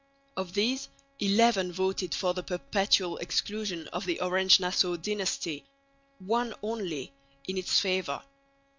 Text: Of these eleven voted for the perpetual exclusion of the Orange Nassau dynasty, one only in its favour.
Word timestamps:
Of 0.35 0.55
these 0.55 0.89
eleven 1.19 1.71
voted 1.71 2.15
for 2.15 2.33
the 2.33 2.41
perpetual 2.41 3.17
exclusion 3.17 3.87
of 3.89 4.07
the 4.07 4.19
Orange 4.19 4.59
Nassau 4.59 4.97
dynasty, 4.97 5.63
one 6.17 6.55
only 6.63 7.13
in 7.47 7.55
its 7.55 7.79
favour. 7.79 8.23